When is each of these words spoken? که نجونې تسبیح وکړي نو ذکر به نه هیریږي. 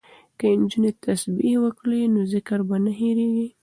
که 0.39 0.45
نجونې 0.61 0.91
تسبیح 1.05 1.55
وکړي 1.63 2.01
نو 2.13 2.19
ذکر 2.33 2.59
به 2.67 2.77
نه 2.83 2.91
هیریږي. 2.99 3.47